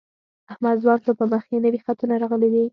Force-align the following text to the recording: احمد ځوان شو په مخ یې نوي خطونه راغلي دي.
احمد 0.51 0.75
ځوان 0.83 0.99
شو 1.03 1.11
په 1.19 1.25
مخ 1.31 1.43
یې 1.53 1.57
نوي 1.65 1.79
خطونه 1.85 2.13
راغلي 2.23 2.49
دي. 2.53 2.65